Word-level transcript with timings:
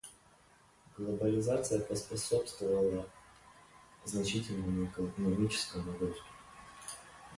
Глобализация 0.97 1.79
поспособствовала 1.79 3.07
значительному 4.03 4.85
экономическому 4.87 5.91
росту. 5.99 6.23